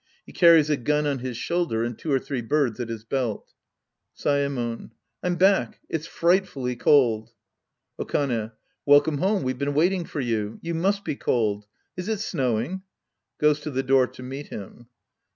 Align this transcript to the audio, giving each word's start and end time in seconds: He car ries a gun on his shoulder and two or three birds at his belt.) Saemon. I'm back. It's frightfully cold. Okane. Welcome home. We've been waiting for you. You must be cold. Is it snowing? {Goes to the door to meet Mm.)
He 0.25 0.33
car 0.33 0.53
ries 0.53 0.67
a 0.71 0.77
gun 0.77 1.05
on 1.05 1.19
his 1.19 1.37
shoulder 1.37 1.83
and 1.83 1.95
two 1.95 2.11
or 2.11 2.17
three 2.17 2.41
birds 2.41 2.79
at 2.79 2.89
his 2.89 3.03
belt.) 3.03 3.53
Saemon. 4.15 4.89
I'm 5.21 5.35
back. 5.35 5.79
It's 5.89 6.07
frightfully 6.07 6.75
cold. 6.75 7.33
Okane. 7.99 8.51
Welcome 8.83 9.19
home. 9.19 9.43
We've 9.43 9.59
been 9.59 9.75
waiting 9.75 10.05
for 10.05 10.19
you. 10.19 10.57
You 10.63 10.73
must 10.73 11.05
be 11.05 11.15
cold. 11.15 11.67
Is 11.95 12.09
it 12.09 12.19
snowing? 12.19 12.81
{Goes 13.37 13.59
to 13.59 13.69
the 13.69 13.83
door 13.83 14.07
to 14.07 14.23
meet 14.23 14.49
Mm.) 14.49 14.87